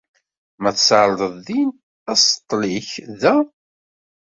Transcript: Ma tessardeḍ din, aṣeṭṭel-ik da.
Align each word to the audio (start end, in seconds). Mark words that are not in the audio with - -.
Ma 0.61 0.69
tessardeḍ 0.75 1.33
din, 1.47 1.69
aṣeṭṭel-ik 2.11 2.89
da. 3.21 3.35